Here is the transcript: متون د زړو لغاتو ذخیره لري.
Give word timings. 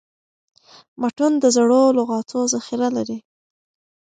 متون 1.01 1.33
د 1.39 1.45
زړو 1.55 1.81
لغاتو 1.97 2.39
ذخیره 2.53 2.87
لري. 2.97 3.17